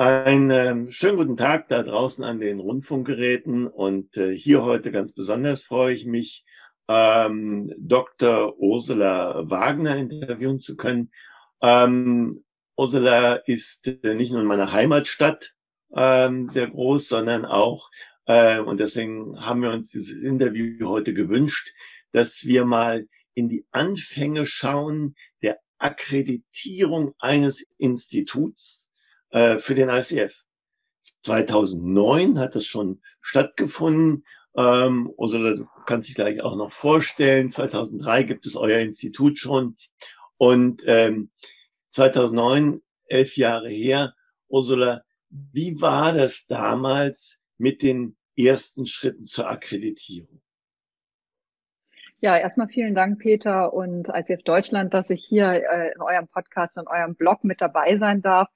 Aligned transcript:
Einen 0.00 0.50
äh, 0.50 0.90
schönen 0.90 1.18
guten 1.18 1.36
Tag 1.36 1.68
da 1.68 1.82
draußen 1.82 2.24
an 2.24 2.40
den 2.40 2.58
Rundfunkgeräten 2.58 3.66
und 3.66 4.16
äh, 4.16 4.34
hier 4.34 4.62
heute 4.62 4.92
ganz 4.92 5.12
besonders 5.12 5.62
freue 5.62 5.92
ich 5.92 6.06
mich, 6.06 6.46
ähm, 6.88 7.70
Dr. 7.76 8.58
Ursula 8.58 9.42
Wagner 9.50 9.98
interviewen 9.98 10.58
zu 10.58 10.78
können. 10.78 11.12
Ähm, 11.60 12.46
Ursula 12.78 13.34
ist 13.44 13.88
äh, 13.88 14.14
nicht 14.14 14.32
nur 14.32 14.40
in 14.40 14.46
meiner 14.46 14.72
Heimatstadt 14.72 15.52
ähm, 15.94 16.48
sehr 16.48 16.68
groß, 16.70 17.06
sondern 17.06 17.44
auch, 17.44 17.90
äh, 18.24 18.58
und 18.58 18.80
deswegen 18.80 19.38
haben 19.38 19.60
wir 19.60 19.70
uns 19.70 19.90
dieses 19.90 20.22
Interview 20.22 20.88
heute 20.88 21.12
gewünscht, 21.12 21.74
dass 22.12 22.46
wir 22.46 22.64
mal 22.64 23.06
in 23.34 23.50
die 23.50 23.66
Anfänge 23.70 24.46
schauen 24.46 25.14
der 25.42 25.58
Akkreditierung 25.76 27.12
eines 27.18 27.66
Instituts 27.76 28.89
äh, 29.30 29.58
für 29.58 29.74
den 29.74 29.88
ICF. 29.88 30.44
2009 31.22 32.38
hat 32.38 32.54
das 32.54 32.66
schon 32.66 33.00
stattgefunden. 33.20 34.24
Ähm, 34.56 35.12
Ursula, 35.16 35.56
du 35.56 35.68
kannst 35.86 36.08
dich 36.08 36.14
gleich 36.14 36.40
auch 36.42 36.56
noch 36.56 36.72
vorstellen. 36.72 37.50
2003 37.50 38.24
gibt 38.24 38.46
es 38.46 38.56
euer 38.56 38.80
Institut 38.80 39.38
schon. 39.38 39.76
Und 40.36 40.82
ähm, 40.86 41.30
2009, 41.92 42.82
elf 43.06 43.36
Jahre 43.36 43.68
her, 43.68 44.14
Ursula, 44.48 45.02
wie 45.28 45.80
war 45.80 46.12
das 46.12 46.46
damals 46.46 47.40
mit 47.58 47.82
den 47.82 48.16
ersten 48.36 48.86
Schritten 48.86 49.26
zur 49.26 49.48
Akkreditierung? 49.48 50.40
Ja, 52.22 52.36
erstmal 52.36 52.68
vielen 52.68 52.94
Dank, 52.94 53.18
Peter 53.18 53.72
und 53.72 54.08
ICF 54.12 54.42
Deutschland, 54.42 54.92
dass 54.92 55.08
ich 55.08 55.24
hier 55.24 55.52
äh, 55.52 55.92
in 55.94 56.02
eurem 56.02 56.28
Podcast 56.28 56.76
und 56.76 56.86
eurem 56.86 57.14
Blog 57.14 57.44
mit 57.44 57.62
dabei 57.62 57.96
sein 57.96 58.20
darf. 58.20 58.48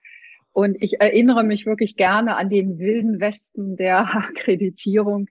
Und 0.54 0.76
ich 0.80 1.00
erinnere 1.00 1.42
mich 1.42 1.66
wirklich 1.66 1.96
gerne 1.96 2.36
an 2.36 2.48
den 2.48 2.78
wilden 2.78 3.20
Westen 3.20 3.76
der 3.76 3.98
Akkreditierung 4.16 5.26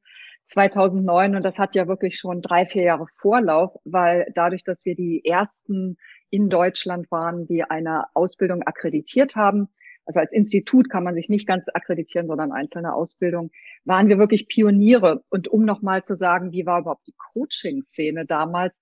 2009. 0.48 1.38
Und 1.38 1.44
das 1.44 1.58
hat 1.58 1.76
ja 1.76 1.88
wirklich 1.88 2.18
schon 2.18 2.42
drei, 2.42 2.66
vier 2.66 2.84
Jahre 2.84 3.08
Vorlauf, 3.08 3.72
weil 3.86 4.28
dadurch, 4.36 4.66
dass 4.66 4.84
wir 4.84 4.96
die 4.96 5.24
ersten 5.24 5.96
in 6.30 6.50
Deutschland 6.50 7.10
waren, 7.10 7.46
die 7.46 7.64
eine 7.64 8.04
Ausbildung 8.14 8.64
akkreditiert 8.64 9.38
haben, 9.38 9.70
also 10.06 10.20
als 10.20 10.34
Institut 10.34 10.90
kann 10.90 11.06
man 11.06 11.16
sich 11.16 11.30
nicht 11.30 11.48
ganz 11.48 11.70
akkreditieren, 11.74 12.28
sondern 12.28 12.52
einzelne 12.52 12.94
Ausbildung, 12.94 13.52
waren 13.86 14.10
wir 14.10 14.18
wirklich 14.18 14.50
Pioniere. 14.50 15.24
Und 15.30 15.48
um 15.48 15.64
nochmal 15.64 16.04
zu 16.04 16.18
sagen, 16.18 16.52
wie 16.52 16.66
war 16.66 16.82
überhaupt 16.82 17.08
die 17.08 17.16
Coaching-Szene 17.34 18.26
damals? 18.26 18.78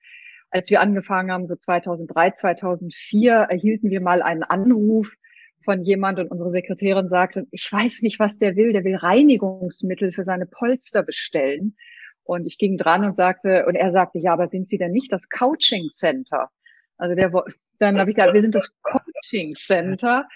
Als 0.49 0.71
wir 0.71 0.81
angefangen 0.81 1.31
haben, 1.31 1.45
so 1.45 1.55
2003, 1.55 2.31
2004, 2.31 3.33
erhielten 3.33 3.91
wir 3.91 4.01
mal 4.01 4.23
einen 4.23 4.41
Anruf 4.41 5.13
von 5.63 5.83
jemand 5.83 6.19
und 6.19 6.29
unsere 6.29 6.51
Sekretärin 6.51 7.09
sagte, 7.09 7.45
ich 7.51 7.71
weiß 7.71 8.01
nicht, 8.01 8.19
was 8.19 8.37
der 8.37 8.55
will, 8.55 8.73
der 8.73 8.83
will 8.83 8.95
Reinigungsmittel 8.95 10.11
für 10.11 10.23
seine 10.23 10.45
Polster 10.45 11.03
bestellen. 11.03 11.75
Und 12.23 12.45
ich 12.45 12.57
ging 12.57 12.77
dran 12.77 13.03
und 13.03 13.15
sagte, 13.15 13.65
und 13.65 13.75
er 13.75 13.91
sagte, 13.91 14.19
ja, 14.19 14.33
aber 14.33 14.47
sind 14.47 14.67
Sie 14.67 14.77
denn 14.77 14.91
nicht 14.91 15.11
das 15.11 15.29
Coaching 15.29 15.89
Center? 15.91 16.49
Also 16.97 17.15
der, 17.15 17.31
dann 17.79 17.99
habe 17.99 18.11
ich 18.11 18.15
gesagt, 18.15 18.33
wir 18.33 18.41
sind 18.41 18.55
das 18.55 18.71
Coaching 18.83 19.55
Center. 19.55 20.27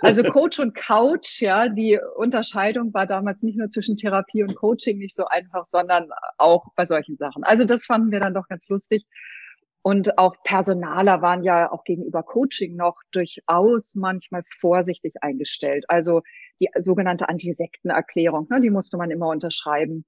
Also 0.00 0.22
Coach 0.22 0.58
und 0.58 0.74
Couch, 0.74 1.42
ja, 1.42 1.68
die 1.68 2.00
Unterscheidung 2.16 2.94
war 2.94 3.06
damals 3.06 3.42
nicht 3.42 3.58
nur 3.58 3.68
zwischen 3.68 3.98
Therapie 3.98 4.42
und 4.42 4.54
Coaching 4.54 4.98
nicht 4.98 5.14
so 5.14 5.26
einfach, 5.26 5.66
sondern 5.66 6.08
auch 6.38 6.64
bei 6.74 6.86
solchen 6.86 7.16
Sachen. 7.16 7.44
Also 7.44 7.64
das 7.64 7.84
fanden 7.84 8.10
wir 8.10 8.20
dann 8.20 8.32
doch 8.32 8.48
ganz 8.48 8.68
lustig. 8.70 9.04
Und 9.86 10.16
auch 10.16 10.36
Personaler 10.44 11.20
waren 11.20 11.44
ja 11.44 11.70
auch 11.70 11.84
gegenüber 11.84 12.22
Coaching 12.22 12.74
noch 12.74 12.96
durchaus 13.12 13.94
manchmal 13.96 14.42
vorsichtig 14.58 15.12
eingestellt. 15.20 15.84
Also 15.88 16.22
die 16.58 16.70
sogenannte 16.80 17.28
Antisektenerklärung, 17.28 18.46
ne, 18.48 18.62
die 18.62 18.70
musste 18.70 18.96
man 18.96 19.10
immer 19.10 19.28
unterschreiben. 19.28 20.06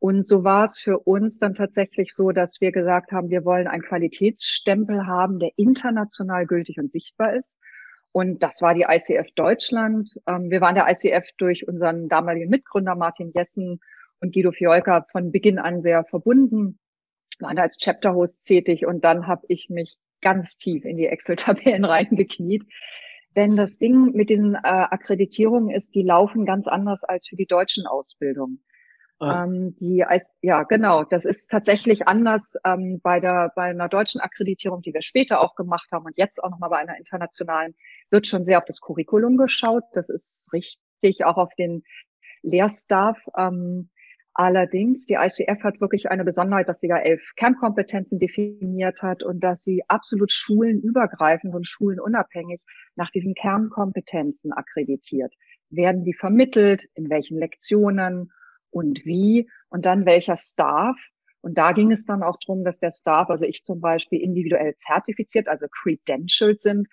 Und 0.00 0.28
so 0.28 0.44
war 0.44 0.64
es 0.64 0.78
für 0.78 0.98
uns 0.98 1.38
dann 1.38 1.54
tatsächlich 1.54 2.12
so, 2.12 2.30
dass 2.32 2.60
wir 2.60 2.72
gesagt 2.72 3.10
haben, 3.10 3.30
wir 3.30 3.46
wollen 3.46 3.68
einen 3.68 3.82
Qualitätsstempel 3.82 5.06
haben, 5.06 5.38
der 5.38 5.52
international 5.56 6.44
gültig 6.44 6.76
und 6.78 6.90
sichtbar 6.90 7.32
ist. 7.32 7.58
Und 8.12 8.42
das 8.42 8.60
war 8.60 8.74
die 8.74 8.84
ICF 8.86 9.28
Deutschland. 9.34 10.10
Ähm, 10.26 10.50
wir 10.50 10.60
waren 10.60 10.74
der 10.74 10.90
ICF 10.90 11.26
durch 11.38 11.66
unseren 11.66 12.10
damaligen 12.10 12.50
Mitgründer 12.50 12.94
Martin 12.94 13.32
Jessen 13.34 13.80
und 14.20 14.34
Guido 14.34 14.52
Fiolka 14.52 15.06
von 15.10 15.32
Beginn 15.32 15.58
an 15.58 15.80
sehr 15.80 16.04
verbunden 16.04 16.78
war 17.40 17.54
da 17.54 17.62
als 17.62 17.78
Chapter-Host 17.78 18.46
tätig 18.46 18.86
und 18.86 19.04
dann 19.04 19.26
habe 19.26 19.46
ich 19.48 19.68
mich 19.68 19.96
ganz 20.20 20.56
tief 20.56 20.84
in 20.84 20.96
die 20.96 21.06
Excel-Tabellen 21.06 21.84
reingekniet. 21.84 22.64
Denn 23.36 23.54
das 23.54 23.78
Ding 23.78 24.12
mit 24.12 24.30
diesen 24.30 24.54
äh, 24.54 24.58
Akkreditierungen 24.62 25.70
ist, 25.70 25.94
die 25.94 26.02
laufen 26.02 26.46
ganz 26.46 26.68
anders 26.68 27.04
als 27.04 27.28
für 27.28 27.36
die 27.36 27.46
deutschen 27.46 27.86
Ausbildungen. 27.86 28.64
Ah. 29.18 29.44
Ähm, 29.44 29.74
die, 29.76 30.04
ja, 30.42 30.62
genau, 30.64 31.04
das 31.04 31.24
ist 31.24 31.48
tatsächlich 31.48 32.06
anders 32.06 32.56
ähm, 32.64 33.00
bei 33.02 33.18
der 33.18 33.52
bei 33.56 33.64
einer 33.64 33.88
deutschen 33.88 34.20
Akkreditierung, 34.20 34.82
die 34.82 34.92
wir 34.92 35.00
später 35.00 35.40
auch 35.40 35.54
gemacht 35.54 35.88
haben 35.90 36.04
und 36.04 36.16
jetzt 36.18 36.42
auch 36.42 36.50
nochmal 36.50 36.70
bei 36.70 36.78
einer 36.78 36.98
internationalen, 36.98 37.74
wird 38.10 38.26
schon 38.26 38.44
sehr 38.44 38.58
auf 38.58 38.66
das 38.66 38.80
Curriculum 38.80 39.38
geschaut. 39.38 39.84
Das 39.92 40.10
ist 40.10 40.52
richtig, 40.52 41.24
auch 41.24 41.38
auf 41.38 41.54
den 41.54 41.82
Lehrstaff. 42.42 43.18
Ähm, 43.36 43.88
Allerdings, 44.38 45.06
die 45.06 45.14
ICF 45.14 45.62
hat 45.62 45.80
wirklich 45.80 46.10
eine 46.10 46.22
Besonderheit, 46.22 46.68
dass 46.68 46.80
sie 46.80 46.88
ja 46.88 46.98
elf 46.98 47.32
Kernkompetenzen 47.36 48.18
definiert 48.18 49.00
hat 49.00 49.22
und 49.22 49.40
dass 49.40 49.62
sie 49.62 49.82
absolut 49.88 50.30
schulenübergreifend 50.30 51.54
und 51.54 51.66
schulenunabhängig 51.66 52.62
nach 52.96 53.10
diesen 53.10 53.32
Kernkompetenzen 53.32 54.52
akkreditiert. 54.52 55.32
Werden 55.70 56.04
die 56.04 56.12
vermittelt, 56.12 56.84
in 56.92 57.08
welchen 57.08 57.38
Lektionen 57.38 58.30
und 58.68 59.06
wie 59.06 59.48
und 59.70 59.86
dann 59.86 60.04
welcher 60.04 60.36
Staff. 60.36 60.98
Und 61.40 61.56
da 61.56 61.72
ging 61.72 61.90
es 61.90 62.04
dann 62.04 62.22
auch 62.22 62.36
darum, 62.46 62.62
dass 62.62 62.78
der 62.78 62.90
Staff, 62.90 63.30
also 63.30 63.46
ich 63.46 63.62
zum 63.64 63.80
Beispiel, 63.80 64.20
individuell 64.20 64.76
zertifiziert, 64.76 65.48
also 65.48 65.64
credentialed 65.70 66.60
sind 66.60 66.88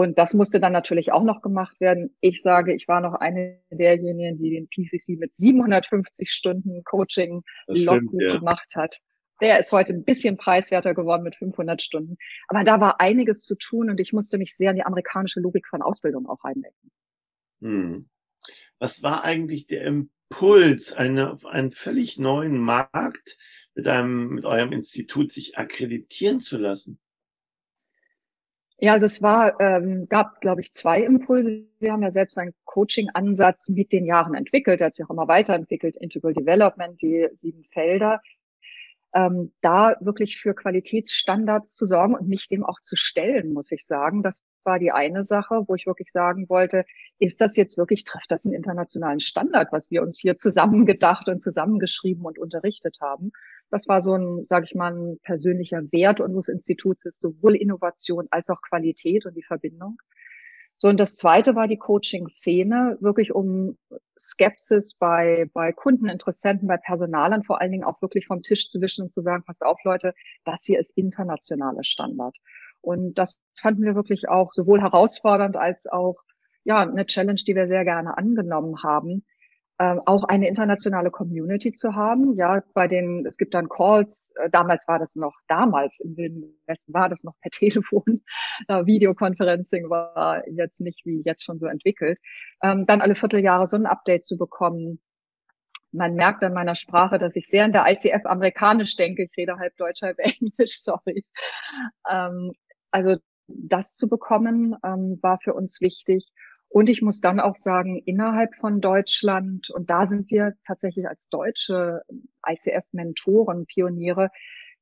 und 0.00 0.16
das 0.16 0.32
musste 0.32 0.60
dann 0.60 0.72
natürlich 0.72 1.12
auch 1.12 1.24
noch 1.24 1.42
gemacht 1.42 1.78
werden. 1.78 2.16
Ich 2.22 2.40
sage, 2.40 2.72
ich 2.72 2.88
war 2.88 3.02
noch 3.02 3.12
eine 3.12 3.60
derjenigen, 3.70 4.38
die 4.38 4.48
den 4.48 4.66
PCC 4.66 5.18
mit 5.18 5.36
750 5.36 6.30
Stunden 6.30 6.82
Coaching 6.84 7.42
Logbuch 7.66 8.22
ja. 8.22 8.38
gemacht 8.38 8.74
hat. 8.76 8.96
Der 9.42 9.60
ist 9.60 9.72
heute 9.72 9.92
ein 9.92 10.04
bisschen 10.04 10.38
preiswerter 10.38 10.94
geworden 10.94 11.22
mit 11.22 11.36
500 11.36 11.82
Stunden. 11.82 12.16
Aber 12.48 12.64
da 12.64 12.80
war 12.80 12.98
einiges 12.98 13.42
zu 13.42 13.56
tun 13.56 13.90
und 13.90 14.00
ich 14.00 14.14
musste 14.14 14.38
mich 14.38 14.56
sehr 14.56 14.70
in 14.70 14.76
die 14.76 14.86
amerikanische 14.86 15.40
Logik 15.40 15.66
von 15.66 15.82
Ausbildung 15.82 16.26
auch 16.30 16.42
reindenken. 16.44 16.90
Hm. 17.60 18.08
Was 18.78 19.02
war 19.02 19.22
eigentlich 19.22 19.66
der 19.66 19.84
Impuls, 19.84 20.94
eine, 20.94 21.30
auf 21.30 21.44
einen 21.44 21.72
völlig 21.72 22.18
neuen 22.18 22.56
Markt 22.56 23.36
mit 23.74 23.86
einem, 23.86 24.30
mit 24.30 24.46
eurem 24.46 24.72
Institut 24.72 25.30
sich 25.30 25.58
akkreditieren 25.58 26.40
zu 26.40 26.56
lassen? 26.56 26.98
Ja, 28.82 28.92
also 28.92 29.04
es 29.04 29.20
war, 29.20 29.60
ähm, 29.60 30.08
gab, 30.08 30.40
glaube 30.40 30.62
ich, 30.62 30.72
zwei 30.72 31.02
Impulse. 31.02 31.66
Wir 31.80 31.92
haben 31.92 32.02
ja 32.02 32.10
selbst 32.10 32.38
einen 32.38 32.54
Coaching-Ansatz 32.64 33.68
mit 33.68 33.92
den 33.92 34.06
Jahren 34.06 34.32
entwickelt, 34.34 34.80
der 34.80 34.86
hat 34.86 34.94
sich 34.94 35.04
auch 35.04 35.10
immer 35.10 35.28
weiterentwickelt, 35.28 35.96
Integral 35.98 36.32
Development, 36.32 37.00
die 37.02 37.28
sieben 37.34 37.64
Felder. 37.64 38.20
Ähm, 39.12 39.52
da 39.60 39.96
wirklich 40.00 40.38
für 40.38 40.54
Qualitätsstandards 40.54 41.74
zu 41.74 41.84
sorgen 41.86 42.14
und 42.14 42.28
mich 42.28 42.48
dem 42.48 42.64
auch 42.64 42.80
zu 42.80 42.96
stellen, 42.96 43.52
muss 43.52 43.70
ich 43.72 43.84
sagen. 43.84 44.22
Das 44.22 44.44
war 44.64 44.78
die 44.78 44.92
eine 44.92 45.24
Sache, 45.24 45.64
wo 45.66 45.74
ich 45.74 45.86
wirklich 45.86 46.10
sagen 46.12 46.48
wollte, 46.48 46.84
ist 47.18 47.40
das 47.40 47.56
jetzt 47.56 47.76
wirklich, 47.76 48.04
trifft 48.04 48.30
das 48.30 48.46
einen 48.46 48.54
internationalen 48.54 49.20
Standard, 49.20 49.72
was 49.72 49.90
wir 49.90 50.02
uns 50.02 50.18
hier 50.18 50.36
zusammengedacht 50.36 51.28
und 51.28 51.42
zusammengeschrieben 51.42 52.24
und 52.24 52.38
unterrichtet 52.38 52.98
haben? 53.02 53.32
Das 53.70 53.88
war 53.88 54.02
so 54.02 54.14
ein, 54.14 54.46
sage 54.48 54.66
ich 54.66 54.74
mal, 54.74 54.92
ein 54.92 55.18
persönlicher 55.22 55.80
Wert 55.92 56.20
unseres 56.20 56.48
Instituts, 56.48 57.06
ist 57.06 57.20
sowohl 57.20 57.54
Innovation 57.54 58.26
als 58.30 58.50
auch 58.50 58.60
Qualität 58.62 59.26
und 59.26 59.36
die 59.36 59.42
Verbindung. 59.42 59.98
So, 60.82 60.88
und 60.88 60.98
das 60.98 61.14
zweite 61.16 61.54
war 61.54 61.68
die 61.68 61.76
Coaching-Szene, 61.76 62.96
wirklich 63.00 63.34
um 63.34 63.76
Skepsis 64.18 64.94
bei, 64.94 65.50
bei 65.52 65.72
Kunden, 65.72 66.08
Interessenten, 66.08 66.68
bei 66.68 66.78
Personalern 66.78 67.44
vor 67.44 67.60
allen 67.60 67.70
Dingen 67.70 67.84
auch 67.84 68.00
wirklich 68.00 68.26
vom 68.26 68.42
Tisch 68.42 68.70
zu 68.70 68.80
wischen 68.80 69.04
und 69.04 69.12
zu 69.12 69.20
sagen, 69.20 69.44
passt 69.44 69.62
auf 69.62 69.78
Leute, 69.84 70.14
das 70.44 70.64
hier 70.64 70.78
ist 70.78 70.96
internationaler 70.96 71.84
Standard. 71.84 72.38
Und 72.80 73.18
das 73.18 73.42
fanden 73.54 73.82
wir 73.82 73.94
wirklich 73.94 74.30
auch 74.30 74.54
sowohl 74.54 74.80
herausfordernd 74.80 75.58
als 75.58 75.86
auch 75.86 76.16
ja 76.64 76.80
eine 76.80 77.04
Challenge, 77.04 77.40
die 77.46 77.54
wir 77.54 77.66
sehr 77.66 77.84
gerne 77.84 78.16
angenommen 78.16 78.82
haben, 78.82 79.26
auch 79.80 80.24
eine 80.24 80.46
internationale 80.46 81.10
Community 81.10 81.72
zu 81.72 81.94
haben. 81.94 82.36
Ja, 82.36 82.62
bei 82.74 82.86
den, 82.86 83.24
es 83.26 83.38
gibt 83.38 83.54
dann 83.54 83.68
Calls, 83.68 84.32
äh, 84.36 84.50
damals 84.50 84.86
war 84.86 84.98
das 84.98 85.16
noch, 85.16 85.34
damals 85.48 86.00
im 86.00 86.16
Wilden 86.18 86.60
Westen 86.66 86.92
war 86.92 87.08
das 87.08 87.24
noch 87.24 87.34
per 87.40 87.50
Telefon, 87.50 88.14
äh, 88.68 88.84
Videoconferencing 88.84 89.88
war 89.88 90.46
jetzt 90.48 90.80
nicht 90.80 91.06
wie 91.06 91.22
jetzt 91.24 91.44
schon 91.44 91.58
so 91.58 91.66
entwickelt. 91.66 92.18
Ähm, 92.62 92.84
dann 92.84 93.00
alle 93.00 93.14
Vierteljahre 93.14 93.66
so 93.66 93.76
ein 93.76 93.86
Update 93.86 94.26
zu 94.26 94.36
bekommen. 94.36 95.00
Man 95.92 96.14
merkt 96.14 96.44
an 96.44 96.52
meiner 96.52 96.74
Sprache, 96.74 97.18
dass 97.18 97.34
ich 97.34 97.48
sehr 97.48 97.64
in 97.64 97.72
der 97.72 97.86
ICF 97.90 98.26
amerikanisch 98.26 98.96
denke. 98.96 99.24
Ich 99.24 99.32
rede 99.36 99.56
halb 99.56 99.76
Deutsch, 99.76 100.02
halb 100.02 100.18
Englisch, 100.40 100.82
sorry. 100.82 101.24
Ähm, 102.08 102.50
also 102.90 103.16
das 103.48 103.96
zu 103.96 104.08
bekommen, 104.08 104.76
ähm, 104.84 105.18
war 105.22 105.38
für 105.42 105.54
uns 105.54 105.80
wichtig. 105.80 106.32
Und 106.72 106.88
ich 106.88 107.02
muss 107.02 107.20
dann 107.20 107.40
auch 107.40 107.56
sagen, 107.56 108.00
innerhalb 108.06 108.54
von 108.54 108.80
Deutschland, 108.80 109.70
und 109.70 109.90
da 109.90 110.06
sind 110.06 110.30
wir 110.30 110.54
tatsächlich 110.64 111.08
als 111.08 111.28
deutsche 111.28 112.02
ICF-Mentoren, 112.46 113.66
Pioniere, 113.66 114.30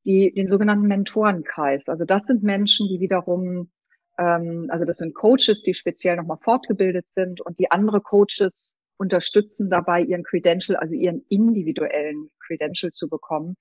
die, 0.05 0.33
den 0.35 0.49
sogenannten 0.49 0.87
Mentorenkreis. 0.87 1.89
Also 1.89 2.05
das 2.05 2.27
sind 2.27 2.43
Menschen, 2.43 2.89
die 2.89 3.01
wiederum, 3.01 3.71
ähm, 4.19 4.67
also 4.69 4.85
das 4.85 4.99
sind 4.99 5.15
Coaches, 5.15 5.63
die 5.63 5.73
speziell 5.73 6.17
nochmal 6.17 6.37
fortgebildet 6.43 7.07
sind 7.11 7.41
und 7.41 7.59
die 7.59 7.71
andere 7.71 8.03
Coaches 8.03 8.77
unterstützen 8.99 9.71
dabei, 9.71 10.03
ihren 10.03 10.25
Credential, 10.25 10.77
also 10.77 10.95
ihren 10.95 11.25
individuellen 11.31 12.31
Credential 12.47 12.93
zu 12.93 13.09
bekommen. 13.09 13.57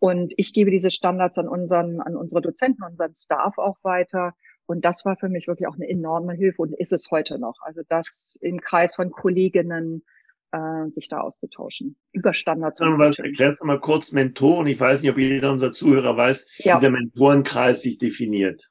Und 0.00 0.34
ich 0.36 0.52
gebe 0.52 0.72
diese 0.72 0.90
Standards 0.90 1.38
an 1.38 1.48
unseren, 1.48 2.00
an 2.00 2.16
unsere 2.16 2.42
Dozenten, 2.42 2.82
unseren 2.82 3.14
Staff 3.14 3.58
auch 3.58 3.76
weiter. 3.82 4.34
Und 4.66 4.84
das 4.84 5.04
war 5.04 5.16
für 5.16 5.28
mich 5.28 5.46
wirklich 5.46 5.68
auch 5.68 5.74
eine 5.74 5.88
enorme 5.88 6.32
Hilfe 6.32 6.62
und 6.62 6.72
ist 6.72 6.92
es 6.92 7.10
heute 7.10 7.38
noch. 7.38 7.56
Also 7.62 7.82
das 7.88 8.38
im 8.40 8.60
Kreis 8.60 8.94
von 8.94 9.10
Kolleginnen 9.10 10.04
äh, 10.52 10.90
sich 10.90 11.08
da 11.08 11.20
auszutauschen 11.20 11.96
über 12.12 12.32
Standards. 12.32 12.80
Erklärst 12.80 13.60
du 13.60 13.66
mal 13.66 13.80
kurz 13.80 14.12
Mentoren. 14.12 14.66
Ich 14.66 14.80
weiß 14.80 15.02
nicht, 15.02 15.10
ob 15.10 15.18
jeder 15.18 15.52
unserer 15.52 15.72
Zuhörer 15.72 16.16
weiß, 16.16 16.46
ja. 16.58 16.76
wie 16.76 16.80
der 16.80 16.90
Mentorenkreis 16.90 17.82
sich 17.82 17.98
definiert. 17.98 18.70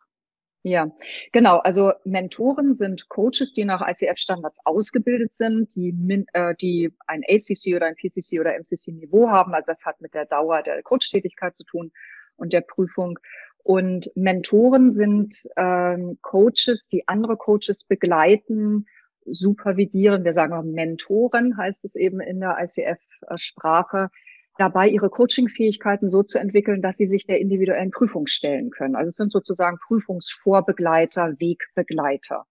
Ja, 0.65 0.89
genau. 1.33 1.57
Also 1.57 1.91
Mentoren 2.05 2.73
sind 2.73 3.09
Coaches, 3.09 3.51
die 3.53 3.65
nach 3.65 3.85
ICF-Standards 3.85 4.59
ausgebildet 4.63 5.33
sind, 5.33 5.75
die, 5.75 5.93
äh, 6.31 6.55
die 6.55 6.89
ein 7.05 7.21
ACC 7.27 7.75
oder 7.75 7.87
ein 7.87 7.95
PCC 7.95 8.39
oder 8.39 8.55
MCC-Niveau 8.57 9.29
haben. 9.29 9.53
Also 9.53 9.65
das 9.67 9.85
hat 9.85 9.99
mit 9.99 10.13
der 10.13 10.25
Dauer 10.25 10.63
der 10.63 10.81
Coach-Tätigkeit 10.81 11.57
zu 11.57 11.65
tun 11.65 11.91
und 12.37 12.53
der 12.53 12.61
Prüfung. 12.61 13.19
Und 13.63 14.11
Mentoren 14.15 14.91
sind 14.91 15.35
ähm, 15.55 16.17
Coaches, 16.21 16.89
die 16.91 17.07
andere 17.07 17.37
Coaches 17.37 17.85
begleiten, 17.85 18.85
supervidieren. 19.25 20.25
Wir 20.25 20.33
sagen 20.33 20.53
auch 20.53 20.63
Mentoren, 20.63 21.57
heißt 21.57 21.85
es 21.85 21.95
eben 21.95 22.19
in 22.19 22.41
der 22.41 22.57
ICF-Sprache 22.59 24.09
dabei, 24.57 24.89
ihre 24.89 25.09
Coaching-Fähigkeiten 25.09 26.09
so 26.09 26.23
zu 26.23 26.39
entwickeln, 26.39 26.81
dass 26.81 26.97
sie 26.97 27.07
sich 27.07 27.25
der 27.25 27.39
individuellen 27.39 27.91
Prüfung 27.91 28.27
stellen 28.27 28.69
können. 28.69 28.95
Also 28.95 29.07
es 29.07 29.15
sind 29.15 29.31
sozusagen 29.31 29.77
Prüfungsvorbegleiter, 29.87 31.39
Wegbegleiter. 31.39 32.45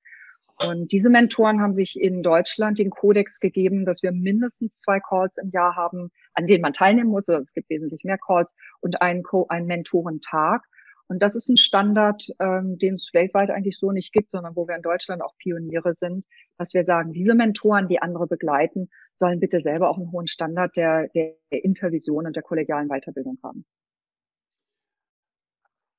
Und 0.68 0.92
diese 0.92 1.10
Mentoren 1.10 1.60
haben 1.60 1.74
sich 1.74 1.98
in 1.98 2.22
Deutschland 2.22 2.78
den 2.78 2.90
Kodex 2.90 3.40
gegeben, 3.40 3.84
dass 3.84 4.02
wir 4.02 4.12
mindestens 4.12 4.80
zwei 4.80 5.00
Calls 5.00 5.36
im 5.38 5.50
Jahr 5.50 5.76
haben, 5.76 6.10
an 6.34 6.46
denen 6.46 6.62
man 6.62 6.72
teilnehmen 6.72 7.10
muss. 7.10 7.28
Also 7.28 7.42
es 7.42 7.52
gibt 7.52 7.68
wesentlich 7.70 8.04
mehr 8.04 8.18
Calls 8.18 8.54
und 8.80 9.02
einen, 9.02 9.22
Co 9.22 9.46
einen 9.48 9.66
Mentorentag. 9.66 10.62
Und 11.08 11.22
das 11.22 11.34
ist 11.34 11.48
ein 11.48 11.56
Standard, 11.56 12.26
ähm, 12.40 12.78
den 12.78 12.94
es 12.94 13.10
weltweit 13.12 13.50
eigentlich 13.50 13.78
so 13.78 13.92
nicht 13.92 14.12
gibt, 14.12 14.30
sondern 14.30 14.56
wo 14.56 14.66
wir 14.66 14.76
in 14.76 14.82
Deutschland 14.82 15.22
auch 15.22 15.36
Pioniere 15.36 15.94
sind, 15.94 16.24
dass 16.58 16.74
wir 16.74 16.84
sagen, 16.84 17.12
diese 17.12 17.34
Mentoren, 17.34 17.88
die 17.88 18.00
andere 18.00 18.26
begleiten, 18.26 18.88
sollen 19.14 19.40
bitte 19.40 19.60
selber 19.60 19.90
auch 19.90 19.98
einen 19.98 20.12
hohen 20.12 20.26
Standard 20.26 20.76
der, 20.76 21.08
der 21.08 21.34
Intervision 21.50 22.26
und 22.26 22.36
der 22.36 22.42
kollegialen 22.42 22.88
Weiterbildung 22.88 23.38
haben. 23.42 23.64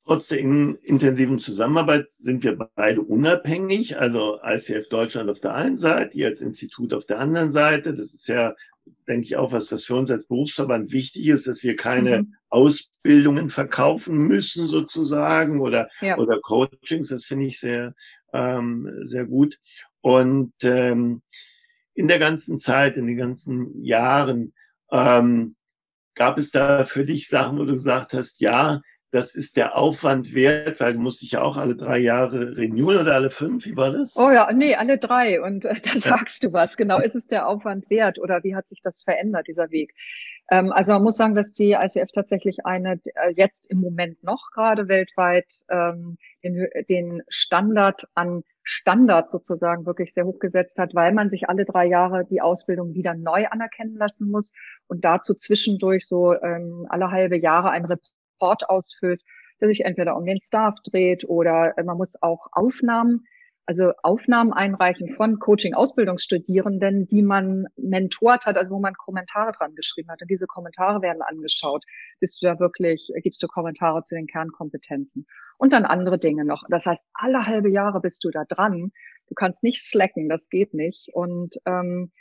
Trotz 0.05 0.27
der 0.27 0.39
in, 0.39 0.75
intensiven 0.83 1.39
Zusammenarbeit 1.39 2.09
sind 2.09 2.43
wir 2.43 2.57
beide 2.75 3.01
unabhängig, 3.01 3.97
also 3.97 4.37
ICF 4.43 4.89
Deutschland 4.89 5.29
auf 5.29 5.39
der 5.39 5.53
einen 5.53 5.77
Seite, 5.77 6.17
ihr 6.17 6.27
als 6.27 6.41
Institut 6.41 6.93
auf 6.93 7.05
der 7.05 7.19
anderen 7.19 7.51
Seite. 7.51 7.93
Das 7.93 8.13
ist 8.13 8.27
ja 8.27 8.53
denke 9.07 9.25
ich 9.25 9.35
auch, 9.35 9.51
was, 9.51 9.71
was 9.71 9.85
für 9.85 9.95
uns 9.95 10.11
als 10.11 10.27
Berufsverband 10.27 10.91
wichtig 10.91 11.27
ist, 11.27 11.47
dass 11.47 11.63
wir 11.63 11.75
keine 11.75 12.23
mhm. 12.23 12.35
Ausbildungen 12.49 13.49
verkaufen 13.49 14.17
müssen 14.17 14.67
sozusagen 14.67 15.61
oder, 15.61 15.89
ja. 16.01 16.17
oder 16.17 16.39
Coachings. 16.41 17.09
Das 17.09 17.25
finde 17.25 17.47
ich 17.47 17.59
sehr, 17.59 17.93
ähm, 18.33 18.89
sehr 19.03 19.25
gut. 19.25 19.59
Und 20.01 20.53
ähm, 20.63 21.21
in 21.93 22.07
der 22.07 22.19
ganzen 22.19 22.59
Zeit, 22.59 22.97
in 22.97 23.07
den 23.07 23.17
ganzen 23.17 23.83
Jahren, 23.83 24.53
ähm, 24.91 25.55
gab 26.15 26.37
es 26.37 26.51
da 26.51 26.85
für 26.85 27.05
dich 27.05 27.27
Sachen, 27.27 27.57
wo 27.57 27.65
du 27.65 27.73
gesagt 27.73 28.13
hast, 28.13 28.39
ja, 28.39 28.81
das 29.13 29.35
ist 29.35 29.57
der 29.57 29.77
Aufwand 29.77 30.33
wert, 30.33 30.79
weil 30.79 30.93
du 30.93 30.99
musst 30.99 31.21
dich 31.21 31.33
ja 31.33 31.43
auch 31.43 31.55
alle 31.55 31.75
drei 31.75 31.99
Jahre 31.99 32.57
renewen 32.57 32.97
oder 32.97 33.13
alle 33.13 33.29
fünf, 33.29 33.63
wie 33.65 33.77
war 33.77 33.91
das? 33.91 34.17
Oh 34.17 34.31
ja, 34.31 34.51
nee, 34.51 34.73
alle 34.73 34.97
drei. 34.97 35.39
Und 35.39 35.65
äh, 35.65 35.75
da 35.83 35.99
sagst 35.99 36.43
ja. 36.43 36.49
du 36.49 36.53
was. 36.53 36.77
Genau, 36.77 36.99
ist 36.99 37.13
es 37.13 37.27
der 37.27 37.47
Aufwand 37.47 37.91
wert 37.91 38.17
oder 38.17 38.43
wie 38.43 38.55
hat 38.55 38.67
sich 38.67 38.81
das 38.81 39.03
verändert, 39.03 39.47
dieser 39.47 39.69
Weg? 39.69 39.93
Ähm, 40.49 40.71
also 40.71 40.93
man 40.93 41.03
muss 41.03 41.17
sagen, 41.17 41.35
dass 41.35 41.53
die 41.53 41.73
ICF 41.73 42.11
tatsächlich 42.11 42.65
eine, 42.65 42.99
äh, 43.13 43.33
jetzt 43.35 43.67
im 43.67 43.81
Moment 43.81 44.23
noch 44.23 44.49
gerade 44.51 44.87
weltweit 44.87 45.61
ähm, 45.69 46.17
den, 46.43 46.67
den 46.89 47.21
Standard 47.29 48.07
an 48.15 48.43
Standard 48.63 49.29
sozusagen 49.29 49.85
wirklich 49.85 50.13
sehr 50.13 50.25
hoch 50.25 50.39
gesetzt 50.39 50.79
hat, 50.79 50.95
weil 50.95 51.13
man 51.13 51.29
sich 51.29 51.49
alle 51.49 51.65
drei 51.65 51.85
Jahre 51.85 52.25
die 52.25 52.41
Ausbildung 52.41 52.95
wieder 52.95 53.13
neu 53.13 53.45
anerkennen 53.47 53.95
lassen 53.95 54.31
muss 54.31 54.53
und 54.87 55.05
dazu 55.05 55.35
zwischendurch 55.35 56.07
so 56.07 56.33
ähm, 56.33 56.87
alle 56.89 57.11
halbe 57.11 57.37
Jahre 57.37 57.71
ein 57.71 57.85
Report 57.85 58.09
Report 58.43 58.69
ausfüllt, 58.69 59.23
der 59.61 59.69
sich 59.69 59.85
entweder 59.85 60.17
um 60.17 60.25
den 60.25 60.39
Staff 60.41 60.75
dreht 60.83 61.23
oder 61.27 61.77
äh, 61.77 61.83
man 61.83 61.97
muss 61.97 62.21
auch 62.21 62.47
Aufnahmen, 62.51 63.25
also 63.65 63.93
Aufnahmen 64.03 64.51
einreichen 64.51 65.15
von 65.15 65.39
Coaching-Ausbildungsstudierenden, 65.39 67.07
die 67.07 67.21
man 67.21 67.67
mentort 67.77 68.45
hat, 68.45 68.57
also 68.57 68.71
wo 68.71 68.79
man 68.79 68.93
Kommentare 68.95 69.53
dran 69.53 69.73
geschrieben 69.75 70.09
hat. 70.11 70.21
Und 70.21 70.29
diese 70.29 70.47
Kommentare 70.47 71.01
werden 71.01 71.21
angeschaut. 71.21 71.85
Bist 72.19 72.41
du 72.41 72.47
da 72.47 72.59
wirklich, 72.59 73.09
gibst 73.23 73.41
du 73.41 73.47
Kommentare 73.47 74.03
zu 74.03 74.15
den 74.15 74.27
Kernkompetenzen? 74.27 75.25
Und 75.57 75.71
dann 75.71 75.85
andere 75.85 76.19
Dinge 76.19 76.43
noch. 76.43 76.63
Das 76.67 76.85
heißt, 76.85 77.07
alle 77.13 77.45
halbe 77.45 77.69
Jahre 77.69 78.01
bist 78.01 78.25
du 78.25 78.31
da 78.31 78.43
dran. 78.43 78.91
Du 79.29 79.33
kannst 79.33 79.63
nicht 79.63 79.81
slacken, 79.81 80.27
das 80.27 80.49
geht 80.49 80.73
nicht. 80.73 81.07
Und 81.13 81.55
ähm, 81.65 82.11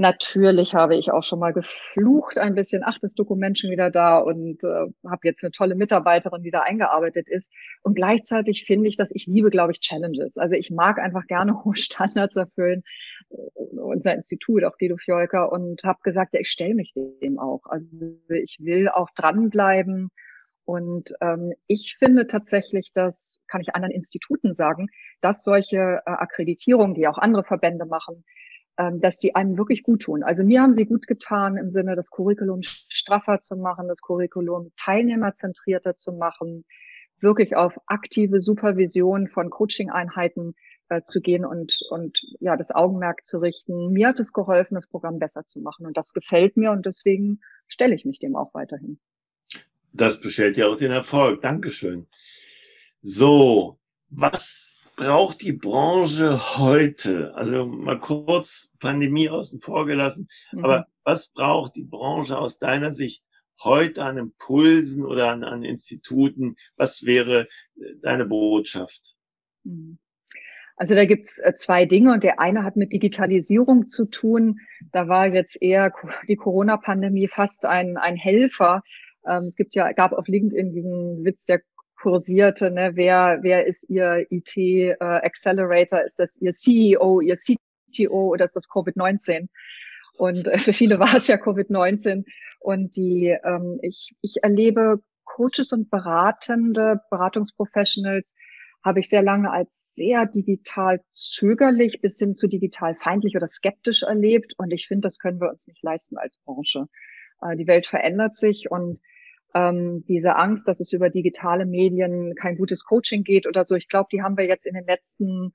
Natürlich 0.00 0.74
habe 0.74 0.94
ich 0.94 1.10
auch 1.10 1.24
schon 1.24 1.40
mal 1.40 1.52
geflucht 1.52 2.38
ein 2.38 2.54
bisschen, 2.54 2.82
ach, 2.84 3.00
das 3.02 3.14
Dokument 3.14 3.58
schon 3.58 3.72
wieder 3.72 3.90
da 3.90 4.18
und 4.18 4.62
äh, 4.62 4.86
habe 5.04 5.20
jetzt 5.24 5.42
eine 5.42 5.50
tolle 5.50 5.74
Mitarbeiterin, 5.74 6.44
die 6.44 6.52
da 6.52 6.60
eingearbeitet 6.60 7.28
ist. 7.28 7.52
Und 7.82 7.94
gleichzeitig 7.96 8.64
finde 8.64 8.88
ich, 8.88 8.96
dass 8.96 9.10
ich 9.10 9.26
liebe, 9.26 9.50
glaube 9.50 9.72
ich, 9.72 9.80
Challenges. 9.80 10.36
Also 10.36 10.54
ich 10.54 10.70
mag 10.70 11.00
einfach 11.00 11.26
gerne 11.26 11.52
hohe 11.64 11.74
Standards 11.74 12.36
erfüllen. 12.36 12.84
Unser 13.72 14.14
Institut, 14.14 14.62
auch 14.62 14.78
Guido 14.78 14.96
Fjolker, 14.98 15.50
und 15.50 15.82
habe 15.82 15.98
gesagt, 16.04 16.32
ja, 16.32 16.38
ich 16.38 16.50
stelle 16.50 16.76
mich 16.76 16.92
dem 17.20 17.40
auch. 17.40 17.62
Also 17.64 17.88
ich 18.28 18.58
will 18.60 18.88
auch 18.88 19.10
dranbleiben. 19.16 20.10
Und 20.64 21.12
ähm, 21.20 21.54
ich 21.66 21.96
finde 21.98 22.28
tatsächlich, 22.28 22.92
das 22.94 23.40
kann 23.48 23.62
ich 23.62 23.74
anderen 23.74 23.94
Instituten 23.94 24.54
sagen, 24.54 24.86
dass 25.20 25.42
solche 25.42 26.02
äh, 26.06 26.10
Akkreditierungen, 26.10 26.94
die 26.94 27.08
auch 27.08 27.18
andere 27.18 27.42
Verbände 27.42 27.84
machen, 27.84 28.22
dass 29.00 29.18
die 29.18 29.34
einem 29.34 29.58
wirklich 29.58 29.82
gut 29.82 30.02
tun. 30.02 30.22
Also 30.22 30.44
mir 30.44 30.62
haben 30.62 30.74
sie 30.74 30.86
gut 30.86 31.06
getan 31.06 31.56
im 31.56 31.70
Sinne, 31.70 31.96
das 31.96 32.10
Curriculum 32.10 32.60
straffer 32.62 33.40
zu 33.40 33.56
machen, 33.56 33.88
das 33.88 34.02
Curriculum 34.02 34.70
teilnehmerzentrierter 34.76 35.96
zu 35.96 36.12
machen, 36.12 36.64
wirklich 37.20 37.56
auf 37.56 37.76
aktive 37.86 38.40
Supervision 38.40 39.26
von 39.26 39.50
Coaching-Einheiten 39.50 40.54
äh, 40.88 41.02
zu 41.02 41.20
gehen 41.20 41.44
und, 41.44 41.80
und 41.90 42.20
ja, 42.40 42.56
das 42.56 42.70
Augenmerk 42.70 43.26
zu 43.26 43.38
richten. 43.38 43.92
Mir 43.92 44.08
hat 44.08 44.20
es 44.20 44.32
geholfen, 44.32 44.74
das 44.74 44.86
Programm 44.86 45.18
besser 45.18 45.44
zu 45.44 45.60
machen. 45.60 45.86
Und 45.86 45.96
das 45.96 46.12
gefällt 46.12 46.56
mir 46.56 46.70
und 46.70 46.86
deswegen 46.86 47.40
stelle 47.66 47.94
ich 47.94 48.04
mich 48.04 48.18
dem 48.18 48.36
auch 48.36 48.54
weiterhin. 48.54 49.00
Das 49.92 50.20
bestellt 50.20 50.56
ja 50.56 50.66
auch 50.66 50.76
den 50.76 50.92
Erfolg. 50.92 51.40
Dankeschön. 51.42 52.06
So, 53.00 53.78
was 54.10 54.77
braucht 54.98 55.42
die 55.42 55.52
Branche 55.52 56.58
heute? 56.58 57.32
Also 57.34 57.66
mal 57.66 58.00
kurz 58.00 58.70
Pandemie 58.80 59.30
außen 59.30 59.60
vor 59.60 59.86
gelassen, 59.86 60.28
mhm. 60.52 60.64
aber 60.64 60.86
was 61.04 61.28
braucht 61.28 61.76
die 61.76 61.84
Branche 61.84 62.36
aus 62.36 62.58
deiner 62.58 62.92
Sicht 62.92 63.24
heute 63.62 64.02
an 64.02 64.18
Impulsen 64.18 65.06
oder 65.06 65.30
an, 65.30 65.44
an 65.44 65.62
Instituten? 65.62 66.56
Was 66.76 67.04
wäre 67.04 67.48
äh, 67.76 67.94
deine 68.02 68.26
Botschaft? 68.26 69.14
Mhm. 69.64 69.98
Also 70.76 70.94
da 70.94 71.06
gibt's 71.06 71.38
äh, 71.38 71.54
zwei 71.54 71.86
Dinge 71.86 72.12
und 72.12 72.24
der 72.24 72.40
eine 72.40 72.64
hat 72.64 72.76
mit 72.76 72.92
Digitalisierung 72.92 73.88
zu 73.88 74.04
tun. 74.04 74.58
Da 74.92 75.08
war 75.08 75.28
jetzt 75.28 75.60
eher 75.62 75.92
die 76.28 76.36
Corona-Pandemie 76.36 77.28
fast 77.28 77.66
ein, 77.66 77.96
ein 77.96 78.16
Helfer. 78.16 78.82
Ähm, 79.28 79.44
es 79.44 79.56
gibt 79.56 79.74
ja, 79.76 79.92
gab 79.92 80.12
auf 80.12 80.26
LinkedIn 80.26 80.72
diesen 80.72 81.24
Witz, 81.24 81.44
der 81.44 81.60
kursierte, 82.00 82.70
ne? 82.70 82.92
wer, 82.94 83.38
wer 83.42 83.66
ist 83.66 83.88
Ihr 83.88 84.26
IT 84.30 84.56
äh, 84.56 84.96
Accelerator? 85.00 86.02
Ist 86.02 86.18
das 86.18 86.36
Ihr 86.36 86.52
CEO, 86.52 87.20
Ihr 87.20 87.34
CTO 87.34 88.28
oder 88.32 88.44
ist 88.44 88.56
das 88.56 88.68
Covid-19? 88.68 89.48
Und 90.16 90.48
äh, 90.48 90.58
für 90.58 90.72
viele 90.72 90.98
war 90.98 91.14
es 91.14 91.26
ja 91.28 91.36
Covid-19. 91.36 92.24
Und 92.60 92.96
die, 92.96 93.36
ähm, 93.44 93.78
ich, 93.82 94.14
ich 94.20 94.36
erlebe 94.42 95.00
Coaches 95.24 95.72
und 95.72 95.90
Beratende, 95.90 97.00
Beratungsprofessionals, 97.10 98.34
habe 98.84 99.00
ich 99.00 99.08
sehr 99.08 99.22
lange 99.22 99.50
als 99.50 99.94
sehr 99.94 100.24
digital 100.26 101.00
zögerlich 101.12 102.00
bis 102.00 102.18
hin 102.18 102.36
zu 102.36 102.46
digital 102.46 102.94
feindlich 102.94 103.36
oder 103.36 103.48
skeptisch 103.48 104.02
erlebt. 104.02 104.54
Und 104.56 104.72
ich 104.72 104.86
finde, 104.86 105.06
das 105.06 105.18
können 105.18 105.40
wir 105.40 105.50
uns 105.50 105.66
nicht 105.66 105.82
leisten 105.82 106.16
als 106.16 106.36
Branche. 106.44 106.86
Äh, 107.42 107.56
die 107.56 107.66
Welt 107.66 107.86
verändert 107.86 108.36
sich 108.36 108.70
und 108.70 109.00
ähm, 109.54 110.04
diese 110.08 110.36
Angst, 110.36 110.68
dass 110.68 110.80
es 110.80 110.92
über 110.92 111.10
digitale 111.10 111.66
Medien 111.66 112.34
kein 112.34 112.56
gutes 112.56 112.84
Coaching 112.84 113.24
geht 113.24 113.46
oder 113.46 113.64
so. 113.64 113.74
Ich 113.74 113.88
glaube, 113.88 114.08
die 114.12 114.22
haben 114.22 114.36
wir 114.36 114.46
jetzt 114.46 114.66
in 114.66 114.74
den 114.74 114.86
letzten 114.86 115.52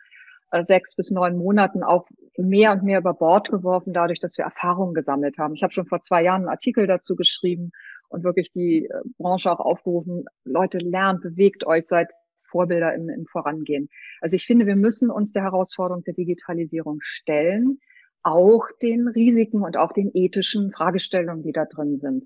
äh, 0.52 0.64
sechs 0.64 0.96
bis 0.96 1.12
neun 1.12 1.38
Monaten 1.38 1.84
auch 1.84 2.08
mehr 2.38 2.72
und 2.72 2.84
mehr 2.84 3.00
über 3.00 3.14
Bord 3.14 3.50
geworfen, 3.50 3.94
dadurch, 3.94 4.20
dass 4.20 4.38
wir 4.38 4.46
Erfahrungen 4.46 4.94
gesammelt 4.94 5.38
haben. 5.38 5.56
Ich 5.56 5.64
habe 5.64 5.74
schon 5.74 5.88
vor 5.88 6.02
zwei 6.02 6.24
Jahren 6.24 6.42
einen 6.42 6.50
Artikel 6.50 6.88
dazu 6.88 7.16
geschrieben 7.16 7.72
und 8.10 8.24
wirklich 8.24 8.52
die 8.52 8.86
äh, 8.86 9.02
Branche 9.18 9.52
auch 9.52 9.60
aufgerufen, 9.60 10.26
Leute, 10.44 10.78
lernt, 10.80 11.22
bewegt 11.22 11.66
euch, 11.66 11.86
seid 11.86 12.10
Vorbilder 12.50 12.94
im, 12.94 13.10
im 13.10 13.26
Vorangehen. 13.26 13.90
Also 14.22 14.36
ich 14.36 14.46
finde, 14.46 14.68
wir 14.68 14.76
müssen 14.76 15.10
uns 15.10 15.32
der 15.32 15.44
Herausforderung 15.44 16.04
der 16.04 16.14
Digitalisierung 16.14 17.00
stellen, 17.02 17.80
auch 18.22 18.68
den 18.82 19.08
Risiken 19.08 19.64
und 19.64 19.76
auch 19.76 19.92
den 19.92 20.12
ethischen 20.14 20.72
Fragestellungen, 20.72 21.44
die 21.44 21.52
da 21.52 21.66
drin 21.66 22.00
sind. 22.00 22.26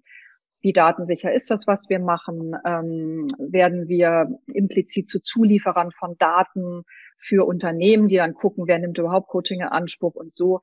Wie 0.62 0.74
datensicher 0.74 1.32
ist 1.32 1.52
das, 1.52 1.68
was 1.68 1.90
wir 1.90 2.00
machen? 2.00 2.56
Ähm, 2.66 3.32
werden 3.38 3.88
wir 3.88 4.40
implizit 4.54 5.10
zu 5.10 5.22
Zulieferern 5.22 5.92
von 5.92 6.18
Daten 6.18 6.84
für 7.20 7.46
Unternehmen, 7.46 8.08
die 8.08 8.18
dann 8.18 8.34
gucken, 8.34 8.68
wer 8.68 8.80
nimmt 8.80 8.98
überhaupt 8.98 9.30
Coaching 9.30 9.62
in 9.62 9.68
Anspruch 9.68 10.16
und 10.16 10.36
so 10.36 10.62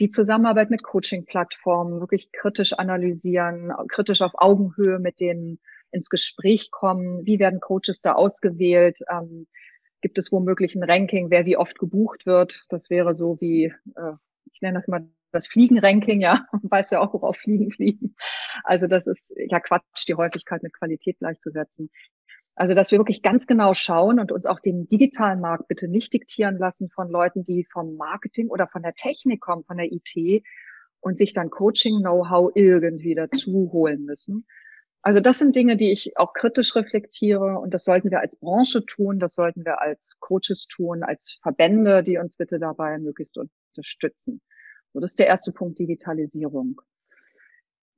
die 0.00 0.10
Zusammenarbeit 0.10 0.70
mit 0.70 0.82
Coaching-Plattformen 0.82 2.00
wirklich 2.00 2.32
kritisch 2.32 2.72
analysieren, 2.72 3.72
kritisch 3.88 4.22
auf 4.22 4.32
Augenhöhe 4.34 4.98
mit 4.98 5.20
denen 5.20 5.60
ins 5.92 6.08
Gespräch 6.08 6.70
kommen. 6.70 7.24
Wie 7.24 7.38
werden 7.38 7.60
Coaches 7.60 8.00
da 8.00 8.14
ausgewählt? 8.14 8.98
Ähm, 9.10 9.46
gibt 10.00 10.18
es 10.18 10.32
womöglich 10.32 10.74
ein 10.74 10.82
Ranking, 10.82 11.30
wer 11.30 11.46
wie 11.46 11.56
oft 11.56 11.78
gebucht 11.78 12.26
wird? 12.26 12.64
Das 12.68 12.90
wäre 12.90 13.14
so 13.14 13.40
wie, 13.40 13.72
äh, 13.96 14.12
ich 14.52 14.60
nenne 14.60 14.78
das 14.78 14.88
mal 14.88 15.08
das 15.34 15.46
Fliegenranking, 15.46 16.20
ja, 16.20 16.46
weiß 16.62 16.90
ja 16.90 17.00
auch, 17.00 17.12
worauf 17.12 17.36
Fliegen 17.36 17.70
fliegen. 17.70 18.16
Also 18.62 18.86
das 18.86 19.06
ist 19.06 19.34
ja 19.36 19.60
Quatsch, 19.60 20.06
die 20.08 20.14
Häufigkeit 20.14 20.62
mit 20.62 20.72
Qualität 20.72 21.18
gleichzusetzen. 21.18 21.90
Also, 22.56 22.74
dass 22.74 22.92
wir 22.92 22.98
wirklich 22.98 23.22
ganz 23.22 23.48
genau 23.48 23.74
schauen 23.74 24.20
und 24.20 24.30
uns 24.30 24.46
auch 24.46 24.60
den 24.60 24.88
digitalen 24.88 25.40
Markt 25.40 25.66
bitte 25.66 25.88
nicht 25.88 26.12
diktieren 26.12 26.56
lassen 26.56 26.88
von 26.88 27.08
Leuten, 27.10 27.44
die 27.44 27.64
vom 27.64 27.96
Marketing 27.96 28.48
oder 28.48 28.68
von 28.68 28.82
der 28.82 28.94
Technik 28.94 29.40
kommen, 29.40 29.64
von 29.64 29.76
der 29.76 29.90
IT 29.90 30.44
und 31.00 31.18
sich 31.18 31.32
dann 31.32 31.50
Coaching-Know-how 31.50 32.52
irgendwie 32.54 33.16
dazu 33.16 33.70
holen 33.72 34.04
müssen. 34.04 34.46
Also 35.02 35.20
das 35.20 35.38
sind 35.38 35.54
Dinge, 35.54 35.76
die 35.76 35.92
ich 35.92 36.16
auch 36.16 36.32
kritisch 36.32 36.74
reflektiere 36.76 37.58
und 37.58 37.74
das 37.74 37.84
sollten 37.84 38.10
wir 38.10 38.20
als 38.20 38.36
Branche 38.36 38.86
tun, 38.86 39.18
das 39.18 39.34
sollten 39.34 39.64
wir 39.66 39.82
als 39.82 40.18
Coaches 40.18 40.66
tun, 40.66 41.02
als 41.02 41.38
Verbände, 41.42 42.02
die 42.02 42.16
uns 42.16 42.36
bitte 42.36 42.58
dabei 42.58 42.98
möglichst 42.98 43.36
unterstützen. 43.36 44.40
So, 44.94 45.00
das 45.00 45.12
ist 45.12 45.18
der 45.18 45.26
erste 45.26 45.52
Punkt, 45.52 45.78
Digitalisierung. 45.80 46.80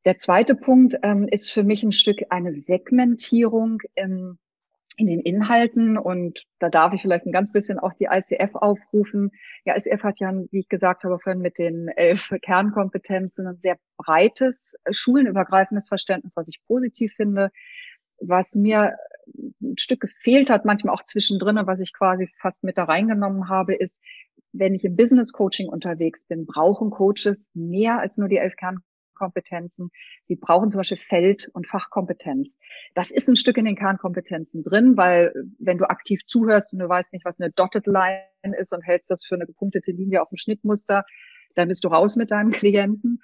Der 0.06 0.16
zweite 0.16 0.54
Punkt 0.54 0.96
ähm, 1.02 1.28
ist 1.30 1.52
für 1.52 1.62
mich 1.62 1.82
ein 1.82 1.92
Stück 1.92 2.22
eine 2.30 2.54
Segmentierung 2.54 3.82
im, 3.94 4.38
in 4.96 5.06
den 5.06 5.20
Inhalten 5.20 5.98
und 5.98 6.42
da 6.58 6.70
darf 6.70 6.94
ich 6.94 7.02
vielleicht 7.02 7.26
ein 7.26 7.32
ganz 7.32 7.52
bisschen 7.52 7.78
auch 7.78 7.92
die 7.92 8.08
ICF 8.10 8.54
aufrufen. 8.54 9.30
Die 9.66 9.70
ICF 9.70 10.04
hat 10.04 10.20
ja, 10.20 10.32
wie 10.50 10.60
ich 10.60 10.68
gesagt 10.70 11.04
habe, 11.04 11.18
vorhin 11.18 11.42
mit 11.42 11.58
den 11.58 11.88
elf 11.88 12.30
Kernkompetenzen 12.42 13.46
ein 13.46 13.58
sehr 13.58 13.76
breites, 13.98 14.74
schulenübergreifendes 14.90 15.88
Verständnis, 15.88 16.32
was 16.34 16.48
ich 16.48 16.62
positiv 16.66 17.12
finde. 17.14 17.50
Was 18.20 18.54
mir 18.54 18.96
ein 19.60 19.76
Stück 19.76 20.00
gefehlt 20.00 20.48
hat, 20.48 20.64
manchmal 20.64 20.94
auch 20.94 21.04
zwischendrin, 21.04 21.58
was 21.66 21.80
ich 21.80 21.92
quasi 21.92 22.30
fast 22.40 22.64
mit 22.64 22.78
da 22.78 22.84
reingenommen 22.84 23.50
habe, 23.50 23.74
ist, 23.74 24.02
wenn 24.58 24.74
ich 24.74 24.84
im 24.84 24.96
Business 24.96 25.32
Coaching 25.32 25.68
unterwegs 25.68 26.24
bin, 26.26 26.46
brauchen 26.46 26.90
Coaches 26.90 27.50
mehr 27.54 27.98
als 28.00 28.16
nur 28.16 28.28
die 28.28 28.38
elf 28.38 28.56
Kernkompetenzen 28.56 28.96
Kompetenzen. 29.16 29.90
Sie 30.28 30.36
brauchen 30.36 30.70
zum 30.70 30.78
Beispiel 30.78 30.98
Feld- 30.98 31.50
und 31.52 31.66
Fachkompetenz. 31.66 32.58
Das 32.94 33.10
ist 33.10 33.28
ein 33.28 33.36
Stück 33.36 33.56
in 33.56 33.64
den 33.64 33.74
Kernkompetenzen 33.74 34.62
drin, 34.62 34.96
weil 34.96 35.32
wenn 35.58 35.78
du 35.78 35.90
aktiv 35.90 36.24
zuhörst 36.24 36.72
und 36.72 36.78
du 36.78 36.88
weißt 36.88 37.12
nicht, 37.12 37.24
was 37.24 37.40
eine 37.40 37.50
Dotted 37.50 37.86
Line 37.86 38.22
ist 38.58 38.72
und 38.72 38.82
hältst 38.82 39.10
das 39.10 39.24
für 39.24 39.34
eine 39.34 39.46
gepunktete 39.46 39.90
Linie 39.90 40.22
auf 40.22 40.28
dem 40.28 40.36
Schnittmuster, 40.36 41.04
dann 41.56 41.68
bist 41.68 41.84
du 41.84 41.88
raus 41.88 42.14
mit 42.14 42.30
deinem 42.30 42.52
Klienten. 42.52 43.20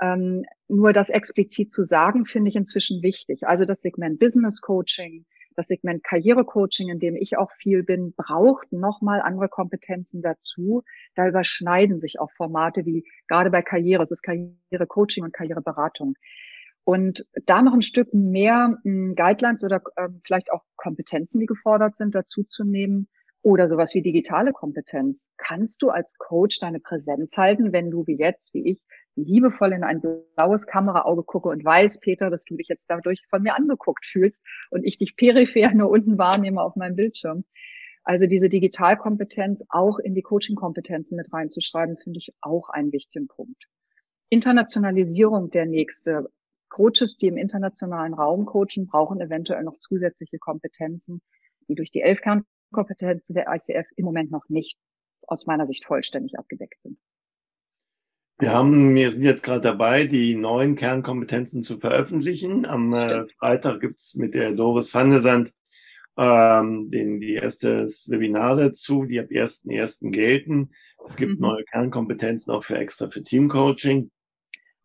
Ähm, 0.00 0.44
nur 0.68 0.92
das 0.92 1.10
explizit 1.10 1.72
zu 1.72 1.82
sagen, 1.84 2.24
finde 2.24 2.50
ich 2.50 2.56
inzwischen 2.56 3.02
wichtig. 3.02 3.46
Also 3.46 3.64
das 3.64 3.80
Segment 3.80 4.18
Business 4.18 4.60
Coaching, 4.60 5.26
das 5.60 5.68
Segment 5.68 6.02
Karrierecoaching, 6.02 6.88
in 6.88 6.98
dem 6.98 7.16
ich 7.16 7.36
auch 7.36 7.52
viel 7.52 7.82
bin, 7.82 8.14
braucht 8.16 8.72
nochmal 8.72 9.20
andere 9.20 9.48
Kompetenzen 9.48 10.22
dazu. 10.22 10.82
Da 11.14 11.28
überschneiden 11.28 12.00
sich 12.00 12.18
auch 12.18 12.30
Formate 12.30 12.86
wie 12.86 13.04
gerade 13.28 13.50
bei 13.50 13.62
Karriere, 13.62 14.02
es 14.02 14.10
ist 14.10 14.22
Karrierecoaching 14.22 15.24
und 15.24 15.34
Karriereberatung. 15.34 16.14
Und 16.84 17.26
da 17.46 17.62
noch 17.62 17.74
ein 17.74 17.82
Stück 17.82 18.14
mehr 18.14 18.78
hm, 18.82 19.14
Guidelines 19.14 19.62
oder 19.62 19.82
äh, 19.96 20.08
vielleicht 20.24 20.50
auch 20.50 20.64
Kompetenzen, 20.76 21.38
die 21.38 21.46
gefordert 21.46 21.94
sind, 21.94 22.14
dazu 22.14 22.42
zu 22.44 22.64
nehmen, 22.64 23.06
oder 23.42 23.68
sowas 23.68 23.94
wie 23.94 24.02
digitale 24.02 24.52
Kompetenz. 24.52 25.28
Kannst 25.38 25.82
du 25.82 25.88
als 25.88 26.16
Coach 26.18 26.58
deine 26.58 26.80
Präsenz 26.80 27.36
halten, 27.36 27.72
wenn 27.72 27.90
du 27.90 28.06
wie 28.06 28.18
jetzt, 28.18 28.52
wie 28.52 28.70
ich, 28.70 28.84
liebevoll 29.16 29.72
in 29.72 29.84
ein 29.84 30.00
blaues 30.36 30.66
Kameraauge 30.66 31.22
gucke 31.22 31.48
und 31.48 31.64
weiß, 31.64 32.00
Peter, 32.00 32.30
dass 32.30 32.44
du 32.44 32.56
dich 32.56 32.68
jetzt 32.68 32.86
dadurch 32.88 33.24
von 33.28 33.42
mir 33.42 33.56
angeguckt 33.56 34.06
fühlst 34.06 34.44
und 34.70 34.84
ich 34.84 34.98
dich 34.98 35.16
peripher 35.16 35.72
nur 35.74 35.90
unten 35.90 36.18
wahrnehme 36.18 36.62
auf 36.62 36.76
meinem 36.76 36.96
Bildschirm. 36.96 37.44
Also 38.02 38.26
diese 38.26 38.48
Digitalkompetenz 38.48 39.66
auch 39.68 39.98
in 39.98 40.14
die 40.14 40.22
Coaching-Kompetenzen 40.22 41.16
mit 41.16 41.32
reinzuschreiben, 41.32 41.98
finde 41.98 42.18
ich 42.18 42.32
auch 42.40 42.70
einen 42.70 42.92
wichtigen 42.92 43.28
Punkt. 43.28 43.68
Internationalisierung 44.30 45.50
der 45.50 45.66
nächste. 45.66 46.30
Coaches, 46.70 47.16
die 47.16 47.26
im 47.26 47.36
internationalen 47.36 48.14
Raum 48.14 48.46
coachen, 48.46 48.86
brauchen 48.86 49.20
eventuell 49.20 49.64
noch 49.64 49.76
zusätzliche 49.78 50.38
Kompetenzen, 50.38 51.20
die 51.68 51.74
durch 51.74 51.90
die 51.90 52.00
elf 52.00 52.20
Kern 52.20 52.44
Kompetenzen 52.72 53.34
der 53.34 53.48
ICF 53.48 53.88
im 53.96 54.04
Moment 54.04 54.30
noch 54.30 54.48
nicht 54.48 54.78
aus 55.26 55.46
meiner 55.46 55.66
Sicht 55.66 55.84
vollständig 55.84 56.38
abgedeckt 56.38 56.80
sind. 56.80 56.98
Wir 58.40 58.52
haben, 58.52 58.94
wir 58.94 59.12
sind 59.12 59.22
jetzt 59.22 59.42
gerade 59.42 59.60
dabei, 59.60 60.06
die 60.06 60.34
neuen 60.34 60.74
Kernkompetenzen 60.74 61.62
zu 61.62 61.78
veröffentlichen. 61.78 62.64
Am 62.64 62.94
äh, 62.94 63.26
Freitag 63.38 63.80
gibt's 63.80 64.14
mit 64.14 64.32
der 64.32 64.52
Doris 64.52 64.94
van 64.94 65.10
der 65.10 65.20
Sand 65.20 65.52
ähm, 66.16 66.90
den, 66.90 67.20
die 67.20 67.34
erste 67.34 67.84
Webinar 68.06 68.56
dazu, 68.56 69.04
die 69.04 69.20
ab 69.20 69.26
1.1. 69.26 70.10
gelten. 70.10 70.70
Es 71.04 71.16
gibt 71.16 71.34
mhm. 71.34 71.40
neue 71.40 71.64
Kernkompetenzen 71.64 72.50
auch 72.50 72.64
für 72.64 72.78
extra 72.78 73.10
für 73.10 73.22
Teamcoaching. 73.22 74.10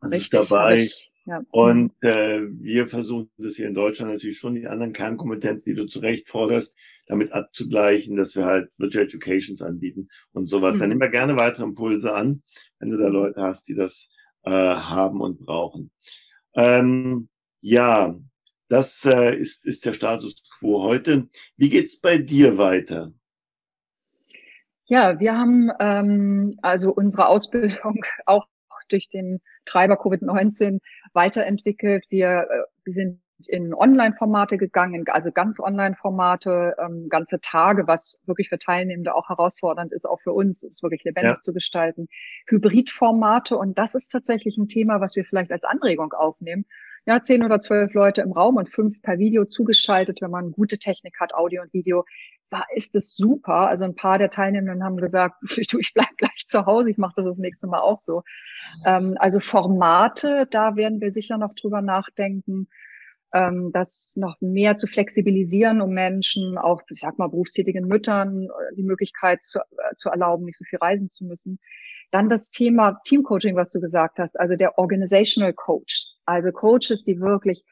Das 0.02 0.12
Richtig, 0.12 0.40
ist 0.42 0.52
dabei. 0.52 0.90
Ja. 1.26 1.42
Und 1.50 1.92
äh, 2.02 2.42
wir 2.60 2.88
versuchen 2.88 3.32
das 3.38 3.56
hier 3.56 3.68
in 3.68 3.74
Deutschland 3.74 4.12
natürlich 4.12 4.38
schon, 4.38 4.54
die 4.54 4.68
anderen 4.68 4.94
Kernkompetenzen, 4.94 5.74
die 5.74 5.76
du 5.76 5.88
zu 5.88 6.00
Recht 6.00 6.30
forderst, 6.30 6.78
damit 7.08 7.32
abzugleichen, 7.32 8.16
dass 8.16 8.36
wir 8.36 8.46
halt 8.46 8.70
Virtual 8.78 9.06
Educations 9.06 9.62
anbieten 9.62 10.10
und 10.34 10.48
sowas. 10.48 10.76
Mhm. 10.76 10.80
Dann 10.80 10.90
nehmen 10.90 11.02
wir 11.02 11.10
gerne 11.10 11.36
weitere 11.36 11.64
Impulse 11.64 12.14
an, 12.14 12.44
wenn 12.80 12.92
du 12.92 12.98
da 12.98 13.08
Leute 13.08 13.42
hast, 13.42 13.68
die 13.68 13.74
das 13.74 14.10
äh, 14.44 14.52
haben 14.52 15.20
und 15.22 15.40
brauchen. 15.40 15.90
Ähm, 16.54 17.28
ja, 17.60 18.16
das 18.68 19.04
äh, 19.06 19.36
ist, 19.36 19.66
ist 19.66 19.86
der 19.86 19.94
Status 19.94 20.50
quo 20.60 20.84
heute. 20.84 21.28
Wie 21.58 21.70
geht's 21.70 22.00
bei 22.00 22.20
dir 22.20 22.60
weiter? 22.60 23.14
Ja, 24.88 25.20
wir 25.20 25.36
haben 25.36 25.72
ähm, 25.80 26.60
also 26.62 26.94
unsere 26.94 27.28
Ausbildung 27.28 28.04
auch 28.28 28.46
durch 28.90 29.10
den 29.10 29.42
Treiber 29.66 29.96
Covid-19 29.96 30.80
weiterentwickelt. 31.14 32.06
Wir, 32.10 32.48
äh, 32.50 32.64
wir 32.84 32.94
sind 32.94 33.20
in 33.48 33.74
Online-Formate 33.74 34.58
gegangen, 34.58 35.04
also 35.08 35.32
ganz 35.32 35.60
Online-Formate, 35.60 36.76
ähm, 36.80 37.10
ganze 37.10 37.42
Tage, 37.42 37.88
was 37.88 38.20
wirklich 38.26 38.50
für 38.50 38.58
Teilnehmende 38.58 39.14
auch 39.14 39.30
herausfordernd 39.30 39.92
ist, 39.92 40.06
auch 40.06 40.22
für 40.22 40.32
uns, 40.32 40.64
es 40.64 40.82
wirklich 40.82 41.04
lebendig 41.04 41.38
ja. 41.38 41.42
zu 41.42 41.54
gestalten. 41.54 42.08
Hybrid-Formate 42.48 43.58
und 43.58 43.78
das 43.78 43.96
ist 43.96 44.10
tatsächlich 44.10 44.58
ein 44.58 44.68
Thema, 44.68 45.02
was 45.02 45.16
wir 45.16 45.26
vielleicht 45.26 45.52
als 45.52 45.64
Anregung 45.64 46.14
aufnehmen. 46.14 46.66
Ja, 47.08 47.22
zehn 47.22 47.44
oder 47.44 47.60
zwölf 47.60 47.94
Leute 47.94 48.22
im 48.22 48.32
Raum 48.32 48.56
und 48.56 48.68
fünf 48.68 49.00
per 49.04 49.20
Video 49.20 49.46
zugeschaltet, 49.46 50.22
wenn 50.22 50.32
man 50.32 50.52
gute 50.52 50.80
Technik 50.80 51.20
hat, 51.20 51.36
Audio 51.36 51.62
und 51.62 51.72
Video, 51.72 52.04
war, 52.56 52.66
ist 52.74 52.96
es 52.96 53.16
super. 53.16 53.68
Also 53.68 53.84
ein 53.84 53.96
paar 53.96 54.18
der 54.18 54.30
Teilnehmenden 54.30 54.84
haben 54.84 54.98
gesagt, 54.98 55.36
du, 55.72 55.80
ich 55.80 55.94
bleib 55.94 56.16
gleich 56.18 56.46
zu 56.48 56.66
Hause, 56.66 56.90
ich 56.90 56.98
mache 56.98 57.14
das 57.18 57.26
das 57.26 57.38
nächste 57.38 57.68
Mal 57.68 57.80
auch 57.80 58.00
so. 58.00 58.24
Ähm, 58.86 59.16
also 59.20 59.40
Formate, 59.40 60.48
da 60.50 60.76
werden 60.76 61.02
wir 61.02 61.12
sicher 61.12 61.38
noch 61.38 61.54
drüber 61.56 61.82
nachdenken, 61.82 62.68
ähm, 63.34 63.72
das 63.74 64.14
noch 64.16 64.38
mehr 64.40 64.78
zu 64.78 64.88
flexibilisieren, 64.88 65.82
um 65.82 65.92
Menschen, 65.92 66.58
auch, 66.58 66.82
ich 66.90 67.00
sag 67.00 67.18
mal, 67.18 67.28
berufstätigen 67.28 67.88
Müttern, 67.88 68.46
äh, 68.46 68.76
die 68.76 68.84
Möglichkeit 68.84 69.44
zu, 69.44 69.60
äh, 69.60 69.96
zu 69.98 70.10
erlauben, 70.10 70.46
nicht 70.46 70.58
so 70.58 70.66
viel 70.66 70.80
reisen 70.80 71.10
zu 71.10 71.26
müssen. 71.26 71.60
Dann 72.12 72.30
das 72.30 72.50
Thema 72.50 73.02
Teamcoaching, 73.04 73.56
was 73.56 73.72
du 73.72 73.82
gesagt 73.82 74.20
hast, 74.20 74.40
also 74.40 74.56
der 74.56 74.78
Organizational 74.78 75.54
Coach, 75.54 76.08
also 76.26 76.52
Coaches, 76.52 77.04
die 77.04 77.20
wirklich 77.20 77.66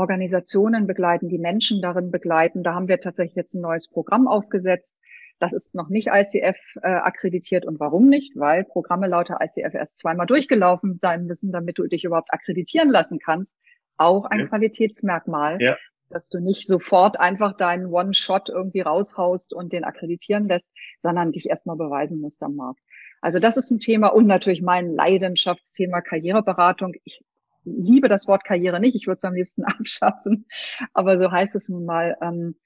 Organisationen 0.00 0.86
begleiten, 0.86 1.28
die 1.28 1.38
Menschen 1.38 1.80
darin 1.80 2.10
begleiten. 2.10 2.62
Da 2.62 2.74
haben 2.74 2.88
wir 2.88 2.98
tatsächlich 2.98 3.36
jetzt 3.36 3.54
ein 3.54 3.60
neues 3.60 3.88
Programm 3.88 4.26
aufgesetzt. 4.26 4.96
Das 5.38 5.52
ist 5.52 5.74
noch 5.74 5.88
nicht 5.88 6.08
ICF 6.12 6.58
äh, 6.82 6.88
akkreditiert. 6.88 7.64
Und 7.64 7.80
warum 7.80 8.08
nicht? 8.08 8.36
Weil 8.36 8.64
Programme 8.64 9.06
lauter 9.06 9.38
ICF 9.40 9.74
erst 9.74 9.98
zweimal 9.98 10.26
durchgelaufen 10.26 10.98
sein 11.00 11.26
müssen, 11.26 11.52
damit 11.52 11.78
du 11.78 11.86
dich 11.86 12.04
überhaupt 12.04 12.32
akkreditieren 12.32 12.90
lassen 12.90 13.18
kannst. 13.18 13.56
Auch 13.96 14.24
ein 14.24 14.40
ja. 14.40 14.46
Qualitätsmerkmal. 14.46 15.58
Ja. 15.60 15.76
dass 16.12 16.28
du 16.28 16.40
nicht 16.40 16.66
sofort 16.66 17.20
einfach 17.20 17.56
deinen 17.56 17.86
One-Shot 17.86 18.48
irgendwie 18.48 18.80
raushaust 18.80 19.54
und 19.54 19.72
den 19.72 19.84
akkreditieren 19.84 20.48
lässt, 20.48 20.72
sondern 20.98 21.30
dich 21.30 21.48
erstmal 21.48 21.76
beweisen 21.76 22.20
musst 22.20 22.42
am 22.42 22.56
Markt. 22.56 22.80
Also 23.20 23.38
das 23.38 23.56
ist 23.56 23.70
ein 23.70 23.78
Thema 23.78 24.08
und 24.08 24.26
natürlich 24.26 24.60
mein 24.60 24.92
Leidenschaftsthema 24.92 26.00
Karriereberatung. 26.00 26.94
Ich 27.04 27.22
liebe 27.64 28.08
das 28.08 28.26
Wort 28.28 28.44
Karriere 28.44 28.80
nicht, 28.80 28.96
ich 28.96 29.06
würde 29.06 29.18
es 29.18 29.24
am 29.24 29.34
liebsten 29.34 29.64
abschaffen, 29.64 30.46
aber 30.92 31.18
so 31.18 31.30
heißt 31.30 31.56
es 31.56 31.68
nun 31.68 31.84
mal. 31.84 32.16
Ähm, 32.22 32.56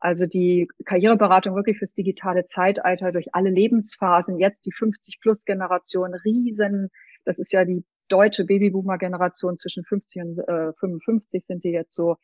also 0.00 0.26
die 0.26 0.68
Karriereberatung 0.84 1.54
wirklich 1.56 1.78
fürs 1.78 1.94
digitale 1.94 2.44
Zeitalter 2.44 3.10
durch 3.10 3.34
alle 3.34 3.48
Lebensphasen, 3.48 4.38
jetzt 4.38 4.66
die 4.66 4.72
50-plus-Generation, 4.72 6.12
riesen, 6.26 6.90
das 7.24 7.38
ist 7.38 7.52
ja 7.52 7.64
die 7.64 7.84
deutsche 8.08 8.44
Babyboomer-Generation 8.44 9.56
zwischen 9.56 9.82
50 9.82 10.22
und 10.22 10.38
äh, 10.40 10.72
55 10.74 11.46
sind 11.46 11.64
die 11.64 11.70
jetzt 11.70 11.94
so 11.94 12.16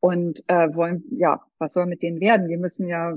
und 0.00 0.42
äh, 0.48 0.74
wollen, 0.74 1.04
ja, 1.10 1.42
was 1.58 1.74
soll 1.74 1.86
mit 1.86 2.02
denen 2.02 2.20
werden? 2.20 2.48
Wir 2.48 2.58
müssen 2.58 2.88
ja 2.88 3.16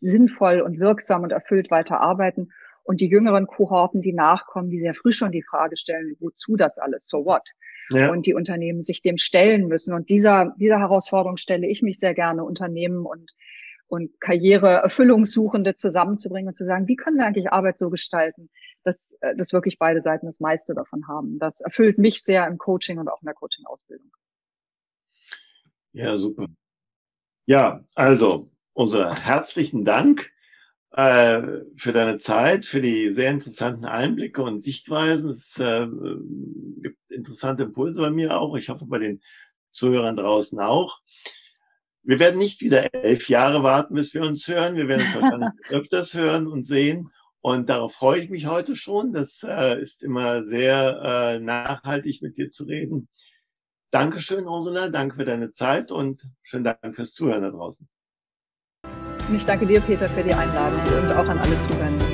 sinnvoll 0.00 0.60
und 0.60 0.80
wirksam 0.80 1.22
und 1.22 1.30
erfüllt 1.30 1.70
weiter 1.70 2.00
arbeiten. 2.00 2.48
Und 2.84 3.00
die 3.00 3.08
jüngeren 3.08 3.46
Kohorten, 3.46 4.00
die 4.00 4.12
nachkommen, 4.12 4.70
die 4.70 4.80
sehr 4.80 4.94
früh 4.94 5.12
schon 5.12 5.32
die 5.32 5.42
Frage 5.42 5.76
stellen, 5.76 6.16
wozu 6.20 6.56
das 6.56 6.78
alles, 6.78 7.06
so 7.06 7.24
what? 7.24 7.48
Ja. 7.90 8.10
Und 8.10 8.26
die 8.26 8.34
Unternehmen 8.34 8.82
sich 8.82 9.02
dem 9.02 9.18
stellen 9.18 9.68
müssen. 9.68 9.94
Und 9.94 10.08
dieser, 10.08 10.54
dieser 10.58 10.78
Herausforderung 10.78 11.36
stelle 11.36 11.68
ich 11.68 11.82
mich 11.82 11.98
sehr 11.98 12.14
gerne, 12.14 12.44
Unternehmen 12.44 13.06
und, 13.06 13.32
und 13.86 14.20
Karriereerfüllungssuchende 14.20 15.76
zusammenzubringen 15.76 16.48
und 16.48 16.56
zu 16.56 16.64
sagen, 16.64 16.88
wie 16.88 16.96
können 16.96 17.18
wir 17.18 17.26
eigentlich 17.26 17.52
Arbeit 17.52 17.78
so 17.78 17.90
gestalten, 17.90 18.50
dass, 18.82 19.16
äh, 19.20 19.36
dass 19.36 19.52
wirklich 19.52 19.78
beide 19.78 20.02
Seiten 20.02 20.26
das 20.26 20.40
meiste 20.40 20.74
davon 20.74 21.06
haben. 21.06 21.38
Das 21.38 21.60
erfüllt 21.60 21.98
mich 21.98 22.22
sehr 22.22 22.46
im 22.46 22.58
Coaching 22.58 22.98
und 22.98 23.08
auch 23.08 23.22
in 23.22 23.26
der 23.26 23.34
Coaching-Ausbildung. 23.34 24.10
Ja, 25.92 26.16
super. 26.16 26.46
Ja, 27.46 27.84
also 27.94 28.50
unser 28.72 29.14
herzlichen 29.14 29.84
Dank 29.84 30.30
äh, 30.96 31.60
für 31.76 31.92
deine 31.92 32.16
Zeit, 32.16 32.64
für 32.64 32.80
die 32.80 33.10
sehr 33.10 33.30
interessanten 33.30 33.84
Einblicke 33.84 34.42
und 34.42 34.60
Sichtweisen. 34.60 35.30
Es 35.30 35.58
äh, 35.58 35.86
gibt 36.80 36.98
interessante 37.10 37.64
Impulse 37.64 38.00
bei 38.00 38.10
mir 38.10 38.38
auch. 38.38 38.56
Ich 38.56 38.70
hoffe 38.70 38.86
bei 38.86 38.98
den 38.98 39.20
Zuhörern 39.70 40.16
draußen 40.16 40.58
auch. 40.58 41.00
Wir 42.02 42.18
werden 42.18 42.38
nicht 42.38 42.62
wieder 42.62 42.94
elf 42.94 43.28
Jahre 43.28 43.62
warten, 43.62 43.94
bis 43.94 44.14
wir 44.14 44.22
uns 44.22 44.48
hören. 44.48 44.76
Wir 44.76 44.88
werden 44.88 45.04
uns 45.04 45.14
wahrscheinlich 45.14 45.50
öfters 45.68 46.14
hören 46.14 46.46
und 46.46 46.62
sehen. 46.62 47.10
Und 47.42 47.68
darauf 47.68 47.92
freue 47.92 48.22
ich 48.22 48.30
mich 48.30 48.46
heute 48.46 48.74
schon. 48.74 49.12
Das 49.12 49.44
äh, 49.46 49.78
ist 49.78 50.02
immer 50.02 50.44
sehr 50.44 51.36
äh, 51.36 51.40
nachhaltig, 51.40 52.22
mit 52.22 52.38
dir 52.38 52.50
zu 52.50 52.64
reden. 52.64 53.08
Dankeschön, 53.90 54.46
Ursula. 54.46 54.88
Danke 54.88 55.16
für 55.16 55.24
deine 55.26 55.52
Zeit 55.52 55.92
und 55.92 56.22
schönen 56.42 56.64
Dank 56.64 56.96
fürs 56.96 57.12
Zuhören 57.12 57.42
da 57.42 57.50
draußen. 57.50 57.86
Und 59.28 59.34
ich 59.34 59.44
danke 59.44 59.66
dir, 59.66 59.80
Peter, 59.80 60.08
für 60.08 60.22
die 60.22 60.34
Einladung 60.34 60.80
und 61.02 61.12
auch 61.12 61.28
an 61.28 61.38
alle 61.38 61.56
Zuhörer. 61.68 62.05